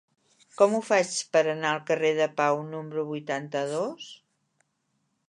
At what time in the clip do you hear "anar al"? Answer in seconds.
1.51-1.83